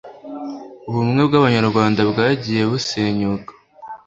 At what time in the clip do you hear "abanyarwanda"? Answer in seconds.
1.39-2.01